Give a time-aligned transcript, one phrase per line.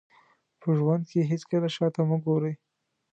[0.61, 2.53] په ژوند کې هېڅکله هم شاته مه ګورئ.